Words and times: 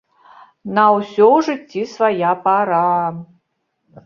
На 0.77 0.85
ўсё 0.95 1.25
ў 1.27 1.37
жыцці 1.49 1.83
свая 1.93 2.31
пара. 2.47 2.81